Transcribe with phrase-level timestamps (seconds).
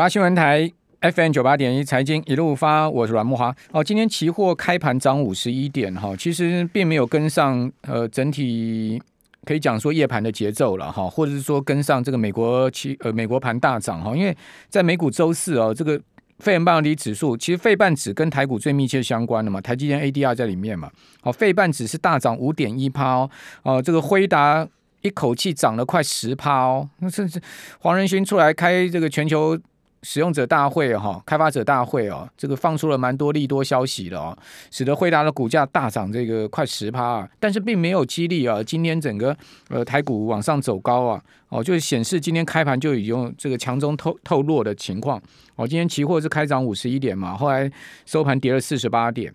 [0.00, 0.66] 八新闻台
[1.02, 3.54] FM 九八点一财经一路发，我是阮慕驊。
[3.70, 8.98] 哦，今天期货开盘涨五十一点哈，其实并没有跟上呃整体
[9.44, 14.34] 可以讲说夜盘的节奏了哈，或者是说跟上这个美国期呃美国盘大涨哈，因为
[14.70, 16.00] 在美股周四哦，这个
[16.38, 20.90] 费半半导体指数其实费半指跟台股最密切相关的嘛，台积电 ADR 在里面嘛，
[21.20, 23.30] 好，费半指是大涨五点一趴哦，
[23.64, 24.66] 哦，这个辉达。
[25.02, 27.40] 一口气涨了快十趴哦，那甚至
[27.78, 29.58] 黄仁勋出来开这个全球
[30.02, 34.36] 使用者大会哈，开发者大会哦，这个放出了蛮多利多消息的哦，
[34.70, 39.36] 使得惠达的股价大涨这个快十趴啊，但是并没有激励啊，今天整个
[39.68, 45.20] 呃台股往上走高啊，哦，就是显示今天开盘就已经这个强中透透弱的情况
[45.56, 47.70] 哦，今天期货是开涨五十一点嘛，后来
[48.06, 49.32] 收盘跌了四十八点。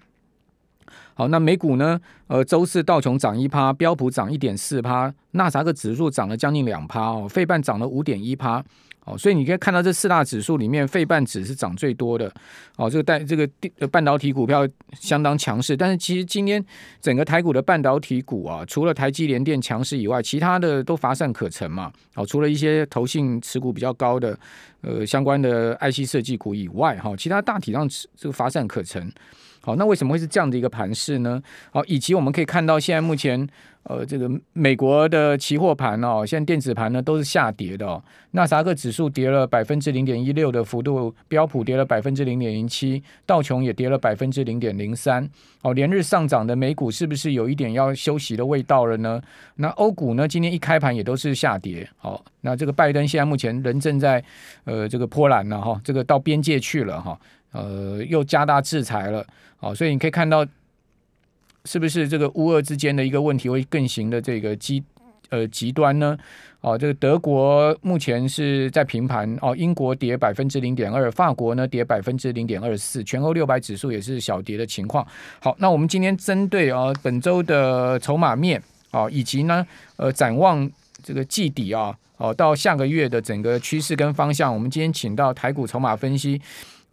[1.18, 1.98] 好，那美股呢？
[2.28, 8.62] 呃，周四道琼涨一趴，标普涨一点四趴，纳斯达克指数涨了将近两趴哦，费半涨了五点一趴。
[9.06, 12.32] 哦，所以你可以看到这四大指数里面，费半指是涨最多的。
[12.76, 13.48] 哦，这个带这个
[13.88, 16.64] 半导体股票相当强势，但是其实今天
[17.00, 21.92] 整个台股的半导体股啊，除了台积联电强势以外，其他的都乏善可陈嘛。
[22.16, 24.38] 哦，除了一些投信持股比较高的
[24.82, 29.12] 呃相关的 IC 设计股以外，哈，其他大体上这个乏善可陈。
[29.62, 31.42] 好，那为什么会是这样的一个盘势呢？
[31.72, 33.48] 好，以及我们可以看到，现在目前
[33.88, 38.04] 呃，这个美国的期货盘哦，现在电子盘呢都是下跌的哦。
[38.32, 45.30] 纳斯达克指数跌了百分之零点一六的幅度，标普跌了百分之零点零七，道琼也跌了百分之零点零三。
[45.62, 49.22] 哦，连日上涨的美股是不是有一点要休息的味道了呢？
[49.58, 51.88] 那欧股呢，今天一开盘也都是下跌。
[51.98, 54.24] 好，那这个拜登现在目前人正在
[54.64, 57.20] 呃这个波兰呢哈，这个到边界去了哈。
[57.52, 59.26] 呃，又加大制裁了，
[59.58, 60.46] 好，所以你可以看到，
[61.66, 64.82] 是不是这个乌俄之间的一个问题会更形的这个极
[65.30, 66.18] 呃极端呢？
[66.62, 75.06] 哦，这个德国目前是在平盘，哦，英国跌百分之零点二，法国呢跌百分之零点二四，全欧六百指数也是小跌的情况。
[75.40, 79.66] 好，那我们今天针对啊本周的筹码面啊，以及呢
[79.98, 80.68] 呃展望
[81.04, 86.42] 这个季底啊，哦到下个月的整个趋势跟方向，我们今天请到台股筹码分析。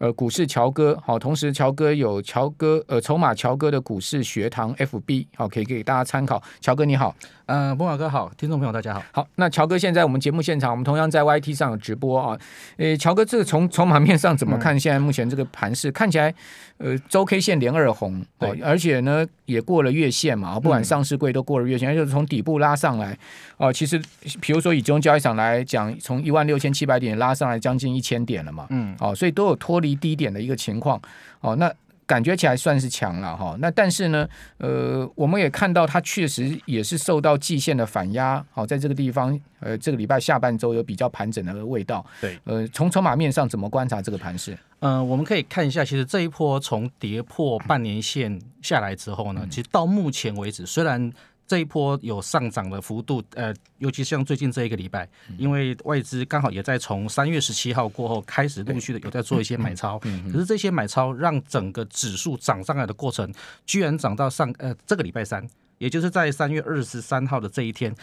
[0.03, 6.43] 呃，股市乔哥好，同时乔哥有乔哥呃筹码乔哥的股市学堂 FB 好，可以给大家参考。
[6.61, 7.15] 乔哥你好。
[7.47, 9.03] 呃，博马哥好，听众朋友大家好。
[9.13, 12.39] 好，那乔哥现在我们节目现场，我们同样在 YT 上有直播啊。
[12.77, 14.79] 呃，乔哥，这个从 筹码面上怎么看？
[14.79, 16.33] 现在目前这个盘势、嗯、看起来，
[16.79, 23.13] 呃，周 K 线连二红，对，而且呢也过了月线嘛，不管上市柜都过了月线，嗯、就是从底部拉上来。
[23.57, 24.01] 哦、呃，其实
[24.41, 28.67] 比如说以集中交易场来讲，从一万六千七百点拉上来将近一千点了嘛。
[28.71, 28.95] 嗯。
[29.01, 31.01] 哦，所以都有脱离低点的一个情况。
[31.41, 31.73] 哦，那。
[32.07, 42.05] 感觉起来算是强了哈，那但是呢，呃，我们也看到它确实也是受到季线的反压，好，在这个地方，呃，这个礼拜下半周有比较盘整的味道。
[42.21, 44.57] 对，呃，从筹码面上怎么观察这个盘势？
[44.81, 51.13] 呃，我们可以看一下，其实这一波从跌破半年线下来之后呢，其实到目前为止，虽然。
[51.47, 63.31] 这一波有上涨的幅度，呃，尤其像最近这一个礼拜，因为外资刚好也在从三月十七号过后开始陆续的有在做一些买超，可是这些买超让整个指数涨上来的过程，
[63.67, 65.47] 居然涨到上呃这个礼拜三，
[65.79, 67.95] 也就是在三月二十三号的这一天，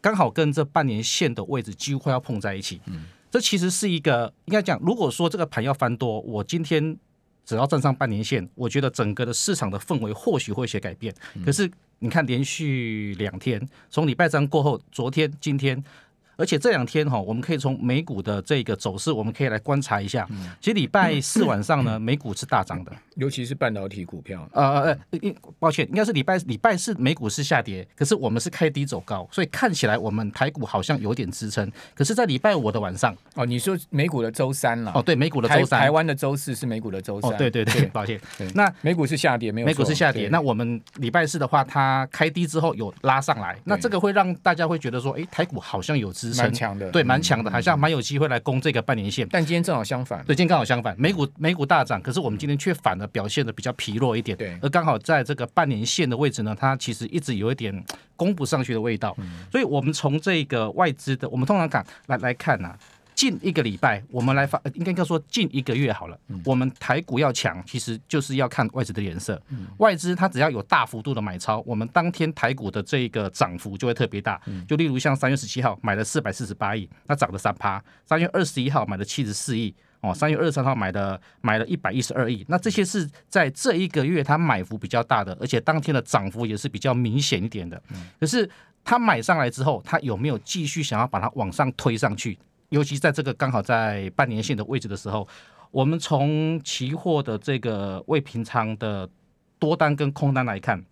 [0.00, 2.80] 刚好跟这半年线的位置几乎快要碰在一起。
[3.30, 6.96] 这其实是一个应该讲，如果说这个盘要翻多，我今天
[7.48, 11.14] 只要站上半年线，我觉得整个的市场的氛围或许会有些改变。
[11.42, 11.70] 可是。
[12.00, 13.60] 你看，连续两天，
[13.90, 15.82] 从礼拜三过后，昨天、今天。
[16.38, 20.24] 而且这两天哈，我们可以从美股的这个走势，我们可以来观察一下。
[20.60, 24.48] 其实礼拜四晚上呢， 美股是大涨的，尤其是半导体股票。
[24.52, 31.68] 呃呃呃，抱歉，应该是礼拜礼拜四美股是下跌，可是我们是开低走高，所以看起来我们台股好像有点支撑。
[31.92, 34.92] 可是，在礼拜五的晚上，哦，你说美股的周三了？
[34.94, 37.32] 哦，对，美股的周三，台湾的周四是美股的周三。
[37.32, 38.20] 哦，对对对，抱歉。
[38.54, 39.66] 那美股是下跌，没有。
[39.66, 40.28] 美股是下跌。
[40.28, 47.02] 那我们礼拜四的话，它开低之后有拉上来，那这个会让大家会觉得说，哎，台股好像有支撑，蛮强的，对。
[47.02, 50.22] 蛮强的，好像蛮有机会来攻这个半年线，但今天正好相反。
[50.24, 54.36] 对，今天刚好相反，美股美股大涨，可是我们今天却反而表现的比较疲弱一点。
[54.36, 57.84] 对，而刚好在这个半年线的位置呢，它其实一直有一点
[58.16, 59.16] 攻不上去的味道。
[59.50, 62.78] 所以，我们从这个外资的，我们通常看来来看呢、啊。
[63.18, 66.16] 近一个礼拜，我们来发，应该要说近一个月好了。
[66.44, 69.42] 我们台股要强，其实就是要看外资的脸色。
[69.78, 74.40] 外资它只要有大幅度的买超，我们当天台股的这个涨幅就会特别大。
[74.68, 82.46] 就例如像三月十七号买了四百四十八亿，它涨了三趴；三月二十一号买了七十四亿，哦，三月二十三号买的买了一百一十二亿。
[82.48, 87.82] 那这些是在这一个月它买幅比较大的，而且当天的涨幅也是比较明显一点的。
[88.20, 88.48] 可是
[88.84, 92.38] 它买上来之后，它有没有继续想要把它往上推上去？
[92.70, 95.26] 尤其在这个刚好在半年线的位置的时候，
[95.70, 99.08] 我们从期货的这个未平仓的
[99.58, 100.84] 多单跟空单来看，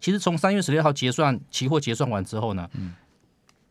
[0.00, 2.68] 其实从三月十六号结算期货结算完之后呢，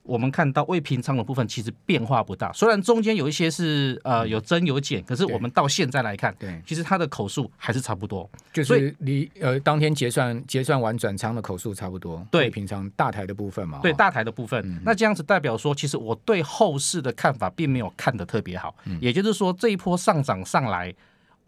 [0.07, 20.93] 我们看到未平仓的部分其实变化不大，虽然中间有一些是呃有增有减，可是我们到现在来看，对，其实它的口数还是差不多，就是离呃当天结算结算完转仓的口数差不多，对，平仓大台的部分嘛，对，大台的部分，嗯、那这样子代表说，其实我对后市的看法并没有看得特别好，嗯、也就是说这一波上涨上来。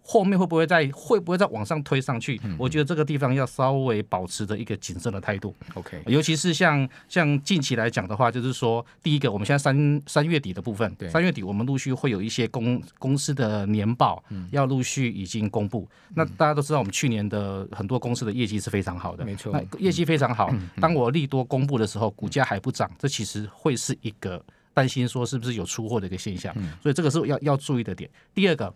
[0.01, 2.39] 后面会不会再会不会再往上推上去？
[2.43, 5.53] 嗯、我觉得这个地方要稍微保持着一个谨慎的态度。
[5.75, 15.87] OK，尤其是像像近期来讲的话，就是说，第一个，我们现在三三月底的部分，三月底我们陆续会有一些公公司的年报要陆续已经公布。
[16.09, 20.49] 嗯、那大家都知道，我们去年的很多公司的业绩是非常好的，没错，业绩非常好。
[20.53, 24.43] 嗯、当我利多公布的时候，股价还不涨，这其实会是一个
[24.73, 26.51] 担心说是不是有出货的一个现象。
[26.57, 28.09] 嗯、所以这个是要要注意的点。
[28.33, 28.73] 第二个。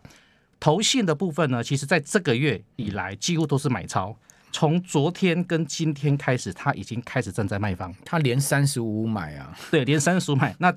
[0.63, 4.15] 投信的部分呢，其实在这个月以来几乎都是买超，
[4.53, 10.55] 从昨天跟今天开始，他已经开始正在卖方，他连三十五买啊，对，连三十五买。
[10.59, 10.73] 那。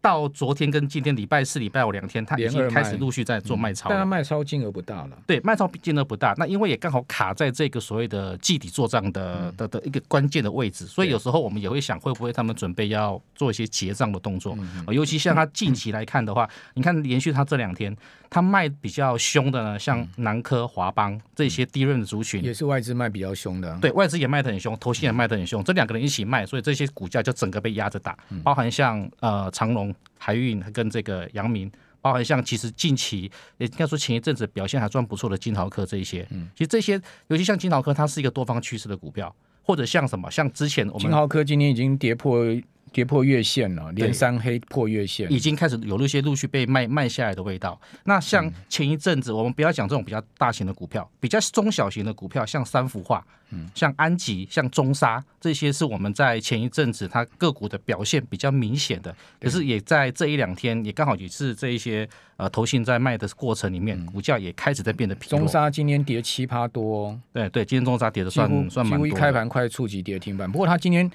[0.00, 5.10] 到昨天跟今天礼拜四、礼拜五两天，他已经开始陆续在做卖超，但他卖超金额不大了。
[5.26, 6.34] 对，卖超金额不大。
[6.36, 14.56] 那因为也刚好卡在这个所谓的季底做账的的的一个关键的位置，所以有时候我们也会想，会不会他们准备要做一些结账的动作？
[14.88, 17.94] 尤其像他近期来看的话，你看连续他这两天，
[18.30, 23.76] 他卖比较凶的呢，像南科、华邦这些低润的族群，也是外资卖比较凶的。
[23.80, 29.74] 对，外资也卖得很凶，投信也卖得很凶，这两个人一起卖，所以这些股价就整个被压着打，包含像呃长
[30.18, 31.70] 海运跟这个阳明，
[32.00, 42.44] 包含像其实近期也应该说前一阵子表现还算不错的金豪科这一些，嗯，其实这些尤其像金豪科，它是一个多方趋势的股票，或者像什么像之前我们金豪科今天已经跌破。
[42.92, 47.80] 跌破月线了，连三黑破月线，已经开始有那些陆续被卖卖下来的味道。
[48.04, 59.14] 那像前一阵子，我们不要讲这种比较大型的股票，比较中小型的股票，像三福化，嗯，像安吉，像中沙，这些是我们在前一阵子它个股的表现比较明显的。
[59.40, 65.40] 可是也在这一两天，也刚好也是这一些呃投信在卖的过程里面，股价也开始在变得疲弱。
[65.40, 70.50] 中沙今天跌七趴多，对对，今天中沙跌的算算蛮多，几乎一开盘快触及跌停板。
[70.50, 71.10] 不过它今天。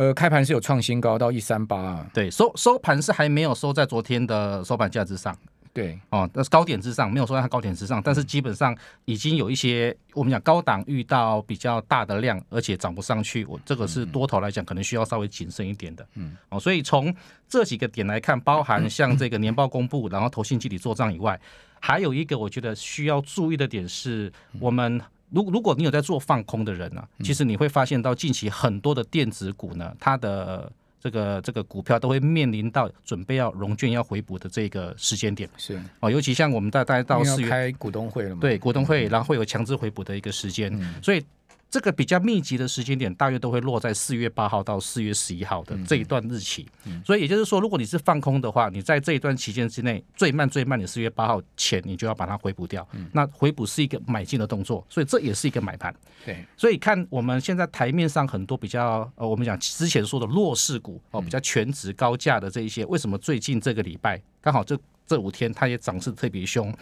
[0.00, 5.36] 呃，开盘是有创新高到一三八，对，收收盘是还没有收在昨天的收盘价之上，
[5.74, 8.74] 对，哦，那是高点之上，没有收在它高点之上，但是基本上
[9.04, 17.14] 已经有一些我们讲高档遇到比较大的量，而且涨不上去，我这个是多头来讲可能需要稍微谨慎一点的，嗯，哦，所以从
[17.46, 21.38] 这几个点来看，包含像这个年报公布，然后投信集体做账以外，
[21.78, 24.98] 还有一个我觉得需要注意的点是我们。
[25.30, 35.48] 如如果你有在做放空的人呢、啊，其实你会发现到近期很多的电子股呢，它的这个这个股票都会面临到准备要融券要回补的这个时间点。
[35.56, 35.80] 是。
[36.00, 41.24] 哦，尤其像我们大概到四月开股东会了嘛，对，股东会，然后会有强制回补的一个时间，嗯、所以。
[41.70, 46.66] 这个比较密集的时间点，大约都会落在四月八号到四月十一号的这一段日期。
[47.04, 52.86] 所以也就是说，如果你是放空的话，你在这一段期间之内，最慢最慢你四月八号前，你就要把它回补掉。
[53.12, 55.94] 那回补是一个买进的动作，所以这也是一个买盘。
[56.26, 64.76] 对，所以看我们现在台面上很多比较呃，我们讲之前说的弱势股哦，比较全值高价的这一些，为什么最近这个礼拜刚好这
[65.06, 66.74] 这五天它也涨势特别凶？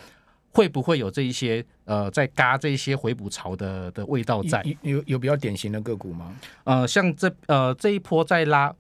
[0.59, 4.61] 会不会有这一些呃，在嘎这一些回补潮的的味道在？
[4.83, 6.35] 有有，有比较典型的个股吗？
[6.65, 8.75] 呃，像这呃这一波在拉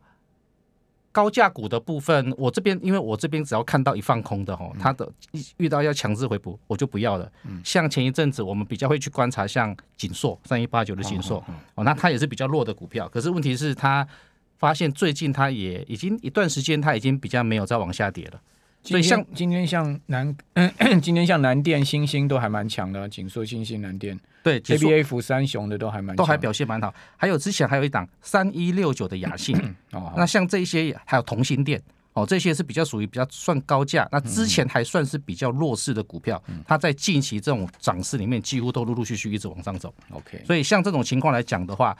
[1.12, 5.08] 高价股的部分，我这边因为我这边只要看到一放空的哈，它的
[5.58, 7.30] 遇到要强制回补，我就不要了。
[7.44, 11.44] 嗯，像前一阵子我们比较会去观察，像锦硕三一八九的锦硕
[11.76, 14.04] 哦，那它也是比较弱的股票，可是问题是它
[14.56, 18.40] 发现最近它也已经一段时间，它已经比较没有再往下跌了。
[18.88, 20.36] 所以像今天像南，
[21.02, 26.94] 今天像南电、星星都还蛮强的，锦硕、星星、南电，对，A B A F 三雄的都还蛮，都还表现蛮好。
[27.16, 29.56] 还有之前还有一档三一六九的雅信，
[29.92, 31.80] 哦，那像这些还有同心电，
[32.14, 39.92] 哦，这些是比较属于比较算高价，那之前还算是比较弱势的股票，它在近期这种涨势里面几乎都陆陆续续一直往上走。
[40.10, 41.96] OK，所以像这种情况来讲的话。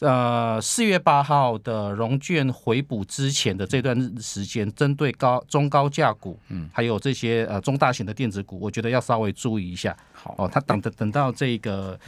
[0.00, 9.96] 呃，四月八号的融券回补之前的这段时间，针对高中高价股，嗯，还有这些呃中大型的电子股，我觉得要稍微注意一下。
[10.12, 11.98] 好哦，它等等等到这个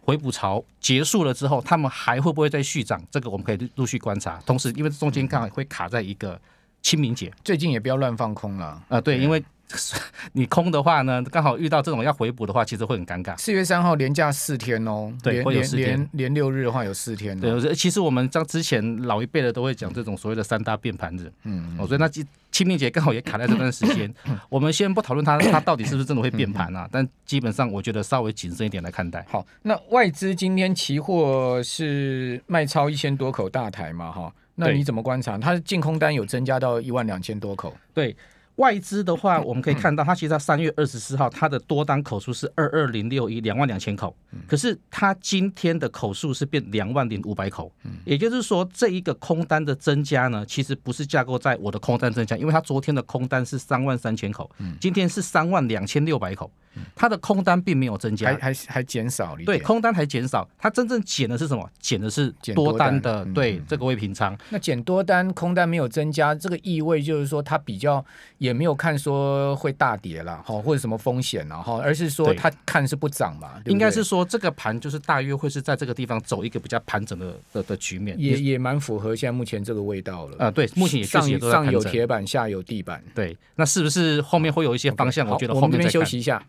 [0.00, 3.00] 回补潮结束了之后，他们还会不会再续涨？
[3.10, 4.40] 这个我们可以陆续观察。
[4.44, 6.40] 同时，因为中间刚好会卡在一个
[6.82, 8.66] 清明节，最近也不要乱放空了。
[8.66, 9.42] 啊、呃，对，因为
[10.32, 13.36] 你空的话呢，刚好遇到这种要回补的话，其实会很尴尬。
[13.36, 17.38] 四月三号连假四天哦，对，会有四天，连连六日的话有四天。
[17.38, 22.08] 对，其实我们像之前老一辈的都会讲这种所谓的三大变盘日，嗯，哦，所以那
[22.52, 24.12] 清明节刚好也卡在这段时间。
[24.48, 26.88] 我们先不讨论它，它到底是不是真的会变盘啊？
[26.90, 29.26] 但基本上我觉得稍微谨慎一点来看待。
[29.28, 34.10] 好，那外资今天期货是卖超一千多口大台嘛？
[34.12, 35.36] 哈，那你怎么观察？
[35.36, 37.76] 它的净空单有增加到一万两千多口？
[37.92, 38.16] 对。
[38.56, 47.70] 外资的话，我们可以看到，它其实在三月二十四号，它的多单口数是二二零六一两万两千口，可是它今天的口数是变两万零五百口，
[48.04, 56.50] 也就是说，这一个空单的增加呢，其实不是架构在我的空单增加，因为它昨天的空单是三万三千口，今天是三万两千六百口。
[56.94, 59.42] 它的空单并没有增加，还还还减少了。
[59.46, 61.66] 对，空单还减少，它真正减的是什么？
[61.80, 63.00] 减的是多单。
[63.00, 64.36] 的，单对、嗯、这个未平仓。
[64.50, 68.04] 那减多单，空单没有增加，这个意味就是说它比较
[68.46, 73.54] 也没有看说会大跌了哈，或者什么风险了哈，而是说它看是不涨嘛。
[73.56, 80.32] 对对应该是说这个盘就是大约会是在这个地方走一个比较盘整的的的局面，也也蛮符合现在目前这个味道了。
[80.34, 81.72] 啊、呃，对，目前也确实也都在盘整。
[81.72, 83.02] 上有铁板，下有地板。
[83.14, 86.42] 对，那是不是后面会有一些方向？Okay, 我觉得后面我们这边休息一下。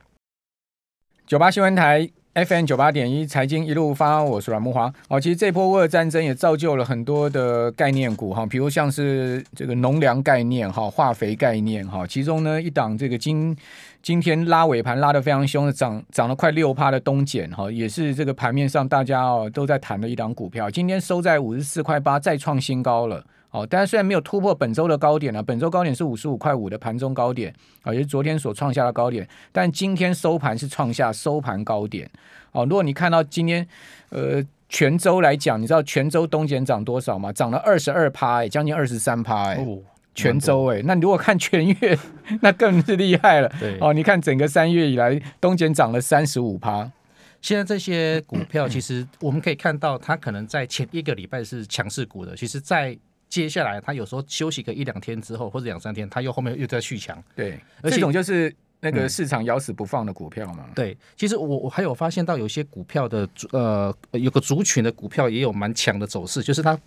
[1.26, 2.10] 九八新闻台
[2.46, 4.94] FM 九八点一财经一路发，我是阮慕华。
[5.08, 13.58] 哦，其实这波俄乌战争也造就了很多的概念股哈，比如像是这个农粮概念哈、化肥概念哈，其中呢一档这个今
[14.04, 23.26] 今天拉尾盘拉得非常凶的，涨涨了快六趴的东碱哈，也是这个盘面上大家哦都在谈的一档股票，今天收在五十四块八，再创新高了。
[23.52, 32.10] 哦，但是虽然没有突破本周的高点啊，本周高点是五十五块五的盘中高点，啊，也是昨天所创下的高点，但今天收盘是创下收盘高点。
[32.52, 33.68] 哦，如果你看到今天，
[34.10, 37.32] 呃，全周来讲，你知道全周东碱涨多少吗？
[37.32, 39.80] 涨了二十二趴，哎，将近二十三趴，哎、哦，
[40.14, 41.98] 全州哎，那你如果看全月，
[42.42, 43.50] 那更是厉害了。
[43.60, 46.92] 对，哦，你看整个三月以来，东碱涨了三十五趴。
[47.40, 52.98] 现在这些股票，其实我们可以看到，它可能在前一个礼拜是强势股的，其实，在
[53.30, 57.22] 接下来，他有时候休息个一两天之后，或者两三天，他又后面又在续强。
[57.36, 60.64] 对，而且这种就是那个市场咬死不放的股票嘛。
[60.68, 66.80] 嗯、对，其实我我还有发现到有些股票的呃，有个族群的股票也有蛮强的走势，就是它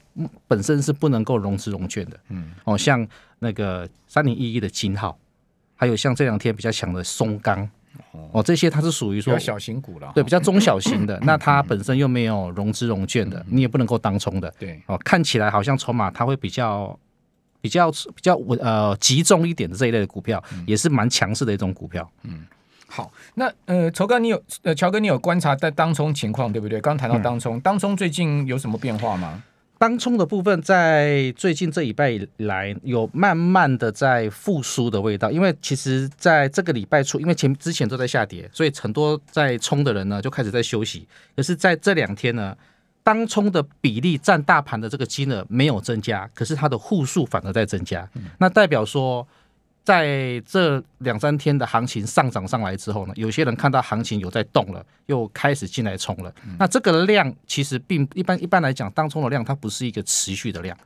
[0.49, 2.19] 本身是不能够融资融券的。
[2.29, 3.07] 嗯，哦，像
[3.39, 5.19] 那个三零一一的金号，
[5.77, 7.69] 还有像这两天比较强的松钢。
[8.33, 11.19] 哦，这些它是属于说小型股了，对，比较中小型的。
[11.23, 14.53] 那它本身又没有融资融券的，你也不能够当冲的。
[14.59, 16.99] 对，哦，看起来好像筹码它会比较
[17.61, 22.09] 比较比较稳呃集中一点的这一类的股票，也是蛮强势的一种股票。
[22.23, 22.47] 嗯，
[22.87, 26.81] 好，那呃，仇哥你有呃，乔哥你有观察在当冲情况对不对？
[26.81, 29.43] 刚谈到当冲，当冲最近有什么变化吗？
[29.81, 41.09] 当冲的部分在最近这礼拜以来有慢慢的在复苏的味道，因为其实在这个礼拜初，因为前之前都在下跌，所以很多在冲的人呢就开始在休息。
[41.35, 42.55] 可是在这两天呢，
[43.03, 48.07] 当冲的比例占大盘的这个金额没有增加，可是它的户数反而在增加，
[48.39, 49.27] 那代表说。
[49.83, 56.33] 在这两三天的行情上涨上来之后呢，有些人看到行情有在动了，又开始进来冲了。
[56.59, 60.77] 那这个量其实并一般，一般来讲，当冲的量它不是一个持续的量，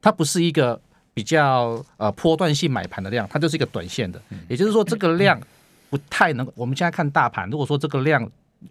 [0.00, 0.80] 它不是一个
[1.12, 4.22] 比较呃波段性买盘的量，它就是一个短线的。
[4.48, 5.38] 也就是说，这个量
[5.90, 6.50] 不太能。
[6.54, 8.26] 我们现在看大盘，如果说这个量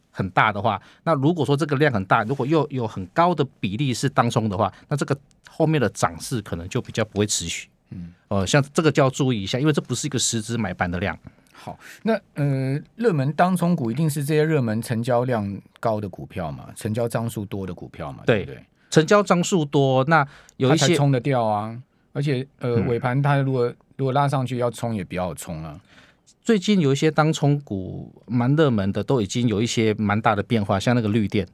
[0.10, 5.16] 很大的话，那如果说这个量很大，如果又有很高的比例是当冲的话，那这个
[5.50, 7.68] 后面的涨势可能就比较不会持续。
[7.92, 11.18] 嗯，哦，像这个就要注意一下，因为这不是一个实质买盘的量。
[11.54, 18.66] 好，那呃，热门当冲股一定是这些热门成交量高的股票嘛，成交张数多的股票嘛，对，对不对？
[18.90, 21.80] 成交张数多，那有一些冲得掉啊，
[22.14, 25.80] 而且呃，尾盘它如果如果拉上去要冲也比较好冲啊。
[26.44, 31.48] 最近有一些当冲股蛮热门的，都已经有一些蛮大的变化，像那个绿电。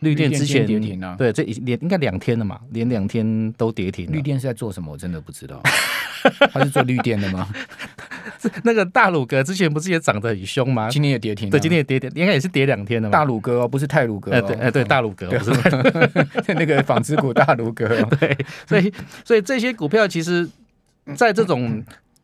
[0.00, 4.10] 绿电之前跌停啊，对，这连应该两天了嘛，连两天都跌停。
[4.10, 4.92] 绿电是在做什么？
[4.92, 5.60] 我真的不知道，
[6.52, 7.48] 他是做绿电的吗？
[8.64, 10.88] 那个大鲁哥之前不是也涨得很凶吗？
[10.90, 13.12] 今天也跌停，对，今天也跌停，应该也是跌两天了嘛。
[13.12, 15.52] 大鲁哥哦，不是泰鲁阁，对，哎对，大鲁阁，不是
[16.54, 17.86] 那个纺织股大鲁阁，
[18.18, 18.36] 对，
[18.66, 18.92] 所以
[19.24, 20.48] 所以这些股票其实，
[21.14, 21.82] 在这种。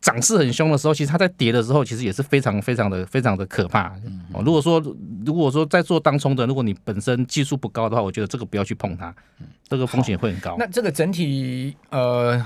[0.09, 3.88] 涨势很凶的时候，其实它在跌的时候，其实也是非常非常的非常的可怕。
[4.33, 4.83] 哦，如果说
[5.27, 9.15] 如果说在做当冲的，如果你本身技术不高的话，我觉得这个不要去碰它，
[9.69, 10.57] 这个风险会很高。
[10.59, 12.43] 那这个整体呃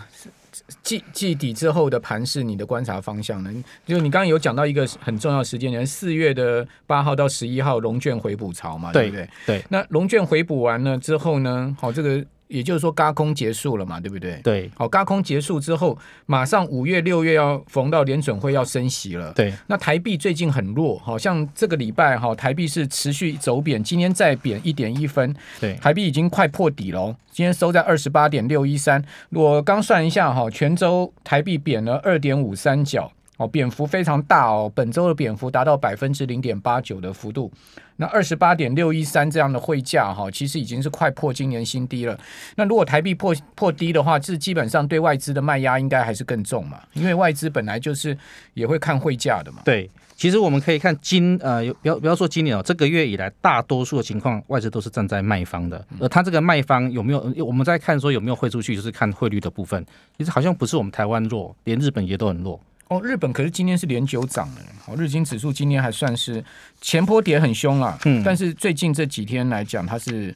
[0.83, 3.51] 季季底之后的盘是，你的观察方向呢？
[3.87, 9.29] 就你刚刚有讲到一个很重要的时间点，四月的八号到十一号龙卷回补潮嘛，对不对？
[9.47, 9.65] 对。
[9.69, 12.25] 那龙卷回补完了之后呢，好，这个。
[12.53, 14.39] 也就是说，轧空结束了嘛，对不对？
[14.45, 14.71] 对。
[14.75, 19.33] 好，轧空结束之后，马上五月、六月要逢到联准会要升息了。
[19.33, 19.53] 对。
[19.67, 25.35] 那台币最近很弱，好像这个礼拜哈，台币是持续走贬，今天再贬一点一分。
[25.59, 25.75] 对。
[25.77, 29.03] 台币已经快破底了，今天收在二十八点六一三。
[29.31, 33.11] 我刚算一下哈，全周台币贬了二点五三角。
[33.43, 37.51] 哦，贬幅非常大哦，本周的贬幅达到百分之零点八九的幅度。
[37.97, 42.19] 那二十八点六一三这样的汇价哈，其实已经是快破今年新低了。
[42.57, 48.17] 那如果台币破破低的话，这基本上对外资的卖压应该还是更重嘛，因为外资本来就是
[48.55, 49.61] 也会看汇价的嘛。
[49.65, 55.85] 对，其实我们可以看今呃，不要不要说今年哦，这个月以来大多数的情况，外资都是站在卖方的。
[56.01, 57.45] 而他这个卖方有没有？
[57.45, 59.85] 我们在看说有没有汇出去，就是看汇率的部分。
[60.17, 62.59] 其实好像不是我们台湾弱，连日本也都很弱。
[62.93, 64.61] 哦，日本可是今天是连九涨了。
[64.87, 66.45] 哦，日经指数今天还算是
[66.81, 70.35] 前波跌很凶啊，嗯，但是最近这几天来讲，它是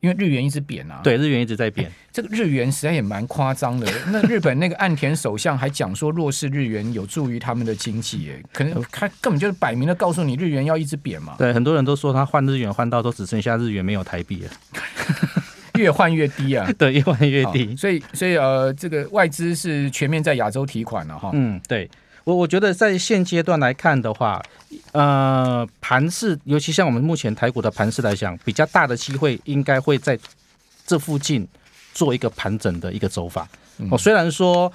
[0.00, 3.90] 因为日元一直贬啊，对，日元一直在贬，这个日元实在也蛮夸张的。
[4.12, 11.34] 那日本那个岸田首相还讲说，弱势日元有助于他们的经济，哎，可能他根本就是摆明了告诉你，日元要一直贬嘛。
[11.38, 14.50] 对，很多人都说他换日元换到都只剩下日元没有台币了。
[15.74, 16.68] 越换越低啊！
[16.78, 17.74] 对，越换越低。
[17.76, 21.30] 所以，所以呃，这个外资是全面在亚洲提款了哈。
[21.32, 21.88] 嗯，对
[22.24, 24.42] 我我觉得在现阶段来看的话，
[24.92, 30.18] 呃，盘势，尤其像我们目前台股的盘势来讲，比较大的机会应该会在
[30.86, 31.46] 这附近
[31.92, 33.48] 做一个盘整的一个走法。
[33.90, 34.72] 我、嗯、虽然说。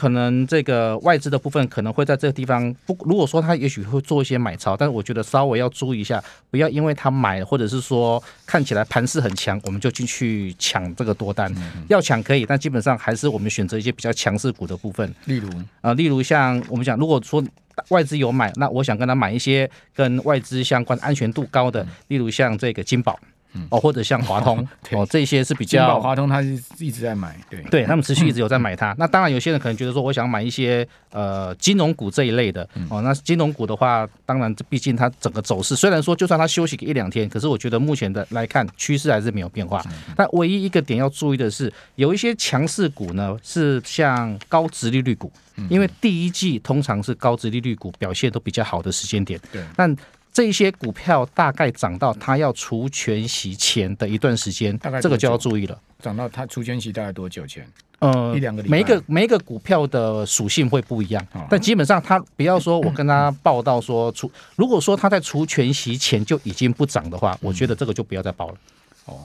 [0.00, 11.54] 可能这个外资的部分可能会在这个地方不，如果说他也许会做一些买超，但是我觉得稍微要注意一下，不要因为他买或者是说看起来盘势很强，我们就进去抢这个多单。
[11.90, 15.50] 要抢可以，但基本上还是我们选择一些比较强势股的部分，例如
[15.82, 17.44] 啊，例如像我们讲，如果说
[17.88, 23.20] 外资有买，那我想跟他买一些跟外资相关、安全度高的，例如像这个金宝。
[23.68, 28.94] 哦，或者像华通 哦，这些是比较华通，他是一直在买，对，对他们持续一直有在买它。
[28.98, 33.02] 那当然，有些人可能觉得说，我想买一些呃金融股这一类的哦。
[33.02, 39.84] 那金融股的话，当然毕竟它整个走势，虽然说就算它休息个一两天，可是我觉得目前的来看趋势还是没有变化。
[40.16, 45.30] 但唯一一个点要注意的是，有一些强势股呢是像高值利率股，
[45.68, 49.40] 因为第一季通常是高值利率股表现都比较好的时间点。
[49.52, 49.94] 对，但
[50.32, 55.78] 这些股票大概涨到它要除权息前的一段时间，这个就要注意了。
[56.00, 57.66] 涨到它除权息大概多久前？
[57.98, 58.76] 呃，一两个礼拜。
[58.76, 68.54] 每一个每一个股票的属性会不一样，哦、但基本上它不要说我跟他报道说除，如果说它在除权息前就已经不涨的话，我觉得这个就不要再报了。
[69.06, 69.18] 哦。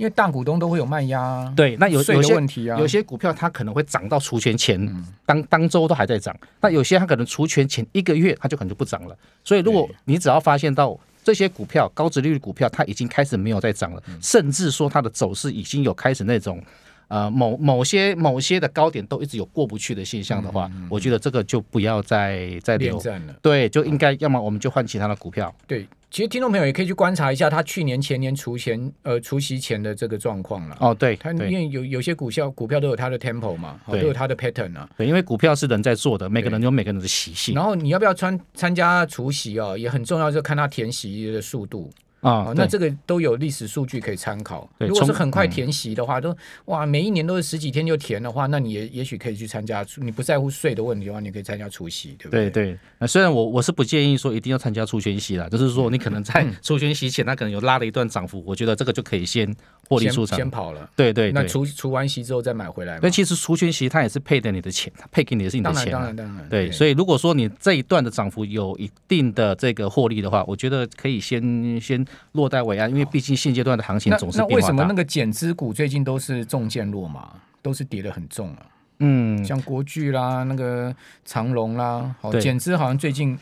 [0.00, 9.14] 因为大股东都会有卖压、啊，对，那有有些问题啊，有些股票它可能会涨到除权前，嗯、当当周都还在涨，那有些它可能除权前一个月它就可能就不涨了。
[9.44, 16.62] 所以如果你只要发现到这些股票高值利率股票它已经开始没有在涨了，嗯、甚至说它的走势已经有开始那种。
[17.10, 23.34] 呃，某某些某些的高点都一直有过不去的现象的话，嗯嗯嗯、我觉得这个就不要再再留恋战了。
[23.42, 25.52] 对，就应该要么我们就换其他的股票。
[25.66, 30.76] 对，其实听众朋友也可以去观察一下他去年前年除前呃除息前的这个状况了。
[30.78, 34.88] 哦，对，他因为有有些股票股票都有它的 tempo 嘛，对都有它的 pattern 啊。
[34.96, 37.56] 对，因为股票是人在做的，每个人有每个人的习性。
[37.56, 41.90] 然后你要不要参参加除息哦，也很重要，就看他填息的速度。
[42.20, 44.68] 啊、哦，那这个都有历史数据可以参考。
[44.78, 49.84] 如果是很快填息的话，嗯、都哇，每一年都是十几天就填的话，那你也也许可以去参加。
[49.96, 52.50] 你不在乎税的问题的话，你可以参加除夕，对不对？
[52.50, 52.78] 对对。
[52.98, 59.54] 那虽然我我是不建议说一定要参加除权息啦，就是说你可能在除权息前，它可能有拉了一段涨幅，我觉得这个就可以先
[59.90, 60.88] 获利出场，先跑了。
[60.94, 61.32] 对对，对。
[61.32, 63.00] 那除除完息之后再买回来。
[63.02, 65.90] 那其实除权息它也是配的你的钱，配给你的是你的钱。
[65.90, 66.48] 当然当然当然。
[66.48, 72.88] 对，对所以如果说你这一段的涨幅有一定的这个获利的话，我觉得可以先先落袋为安。
[72.88, 74.54] 因为毕竟现阶段的行情总是变化大。
[74.54, 77.28] 那为什么那个减资股最近都是重剑落马，
[77.60, 78.62] 都是跌得很重啊？
[79.02, 83.36] 嗯，像国巨啦、那个长隆啦，好减资好像最近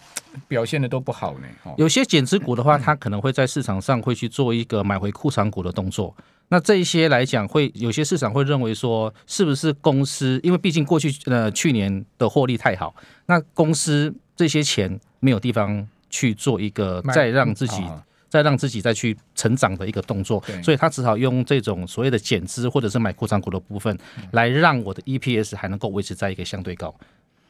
[0.47, 1.75] 表现的都不好呢。
[1.77, 6.15] 有些减资股的话，它可能会在市场上会去做一个买回库藏股的动作。
[6.49, 10.41] 那这一些来讲，会有些市场会认为说，是不是公司？
[10.43, 12.95] 因为毕竟过去呃去年的获利太好，
[13.27, 17.83] 那公司这些钱没有地方去做一个再让自己。
[18.31, 23.99] 再让自己再去成长的一个动作，所以他只好用这种所谓的减资或者是买扩张股的部分，
[24.33, 26.95] 来让我的 EPS 还能够维持在一个相对高。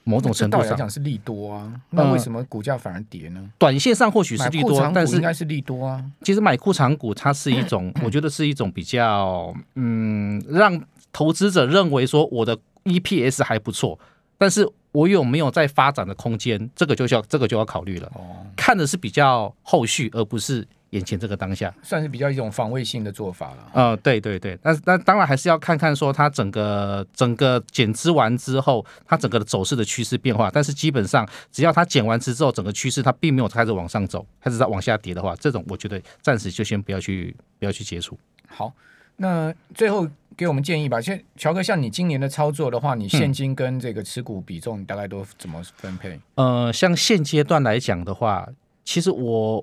[0.09, 3.41] 某种程度上来讲是利多啊，那为什么股价反而跌呢？
[3.59, 6.03] 短线上或许是利多，但是应该是利多啊。
[6.23, 10.81] 其实买库长股它是一种，我觉得是一种比较嗯，让
[11.13, 13.99] 投资者认为说我的 EPS 还不错，
[14.39, 14.69] 但是。
[14.93, 16.59] 我有没有在发展的空间？
[16.75, 18.11] 这个就要这个就要考虑了。
[18.15, 23.71] 哦，看的是比较后续，而不是眼前这个当下，算是比较一种防卫性的做法了。
[23.75, 30.51] 呃，对对对，但是那当然还是要看看说它整个整个减资完之后，它整个的走势的趋势变化。
[30.51, 38.19] 但是基本上，只要它减完资之后，整个趋势它并没有开始往上走，开始在往下跌的话，这种我觉得暂时就先不要去不要去接触。
[38.47, 38.73] 好，
[39.17, 40.99] 那最后给我们建议吧。
[40.99, 46.19] 现乔哥，像你今年的操作的话，你现金跟这个持股比重，你大概都怎么分配？
[46.37, 48.49] 嗯、呃，像现阶段来讲的话，
[48.85, 49.63] 其实我。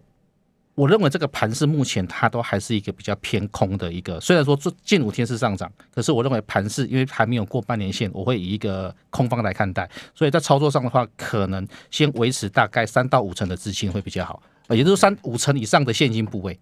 [0.75, 16.59] 我认为这个盘是目前它都还是一个比较偏空的一个，虽然说这近五天是上涨，可是我认为盘是因为还没有过半年线，我会以一个空方来看待，所以在操作上的话，可能先维持大概三到五成的资金会比较好，也就是三五成以上的现金部位。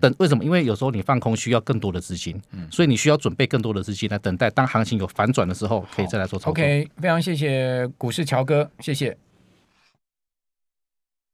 [0.00, 0.44] 等为什么？
[0.44, 6.50] 因为有时候你放空需要更多的资金，所以你需要准备更多的资金来等待当行情有反转的时候，可以再来做操作。
[6.50, 9.16] OK，非常谢谢股市乔哥，谢谢。